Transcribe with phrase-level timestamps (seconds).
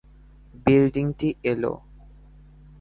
[0.65, 1.63] বিল্ডিংটি এল।